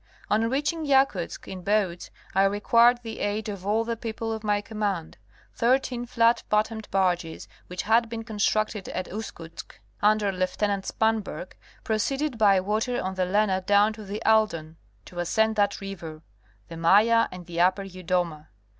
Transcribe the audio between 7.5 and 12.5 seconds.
which had been constructed at Uskutsk, under Lieut. Spanberg, pro ceeded